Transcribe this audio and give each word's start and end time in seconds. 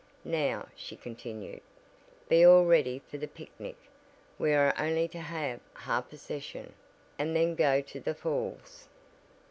"Now," 0.25 0.67
she 0.75 0.95
continued, 0.95 1.61
"be 2.27 2.43
all 2.43 2.65
ready 2.65 2.97
for 3.07 3.19
the 3.19 3.27
picnic. 3.27 3.75
We 4.39 4.51
are 4.51 4.73
only 4.79 5.07
to 5.09 5.19
have 5.19 5.59
a 5.75 5.79
half 5.81 6.11
session, 6.15 6.73
and 7.19 7.35
then 7.35 7.53
go 7.53 7.81
to 7.81 7.99
the 7.99 8.15
Falls." 8.15 8.87